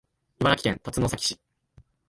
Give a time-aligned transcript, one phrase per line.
[0.39, 1.39] 茨城県龍ケ崎市